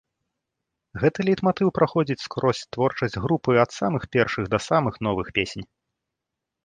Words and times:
Гэты 1.03 1.19
лейтматыў 1.27 1.69
праходзіць 1.79 2.17
скрозь 2.27 2.63
творчасць 2.77 3.21
групы, 3.27 3.51
ад 3.65 3.71
самых 3.79 4.03
першых 4.17 4.45
да 4.55 4.59
самых 4.69 4.93
новых 5.09 5.27
песень. 5.37 5.67